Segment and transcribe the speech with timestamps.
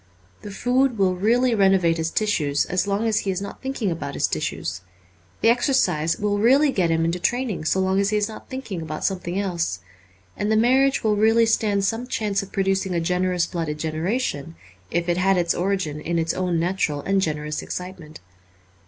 [0.41, 4.15] The food will really renovate his tissues as long as he is not thinking about
[4.15, 4.81] his tissues.
[5.41, 8.81] The exercise will really get him into train ing so long as he is thinking
[8.81, 9.79] about something else.
[10.35, 14.55] And the marriage will really stand some chance of producing a generous blooded generation
[14.89, 18.21] if it had its origin in its own natural and generous excitement.